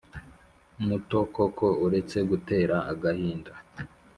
Muto 0.85 1.19
koko 1.35 1.67
uretse 1.85 2.17
gutera 2.29 2.75
agahinda 2.91 3.51